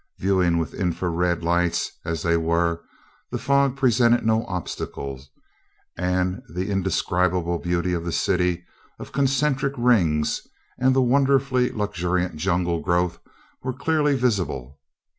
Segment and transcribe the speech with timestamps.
[0.17, 2.81] Viewing with infra red light as they were,
[3.29, 5.21] the fog presented no obstacle
[5.95, 8.65] and the indescribable beauty of the city
[8.97, 10.41] of concentric rings
[10.79, 13.19] and the wonderfully luxuriant jungle growth
[13.61, 14.79] were clearly visible.